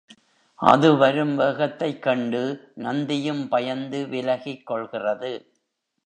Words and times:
அது 0.55 0.97
வரும் 0.97 1.35
வேகத்தைக் 1.35 2.01
கண்டு, 2.01 2.71
நந்தியும் 2.75 3.47
பயந்து 3.47 4.07
விலகிக் 4.07 4.65
கொள்கிறது. 4.65 5.51